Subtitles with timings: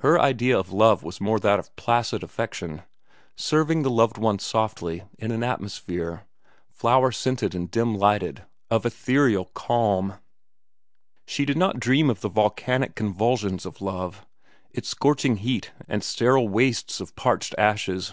[0.00, 2.82] Her idea of love was more that of placid affection,
[3.36, 6.24] serving the loved one softly in an atmosphere,
[6.68, 10.14] flower scented and dim lighted, of ethereal calm.
[11.24, 14.26] She did not dream of the volcanic convulsions of love,
[14.72, 18.12] its scorching heat and sterile wastes of parched ashes.